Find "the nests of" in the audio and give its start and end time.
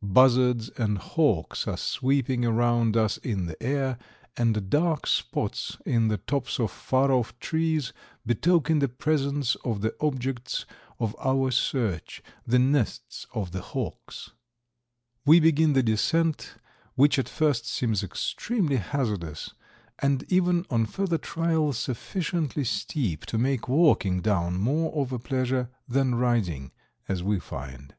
12.46-13.52